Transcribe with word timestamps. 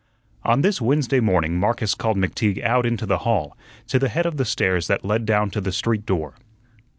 On 0.43 0.61
this 0.63 0.81
Wednesday 0.81 1.19
morning 1.19 1.59
Marcus 1.59 1.93
called 1.93 2.17
McTeague 2.17 2.63
out 2.63 2.87
into 2.87 3.05
the 3.05 3.19
hall, 3.19 3.55
to 3.85 3.99
the 3.99 4.09
head 4.09 4.25
of 4.25 4.37
the 4.37 4.45
stairs 4.45 4.87
that 4.87 5.05
led 5.05 5.27
down 5.27 5.51
to 5.51 5.61
the 5.61 5.71
street 5.71 6.07
door. 6.07 6.33